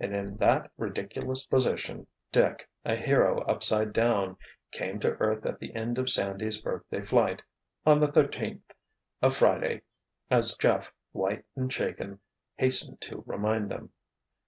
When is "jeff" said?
10.56-10.92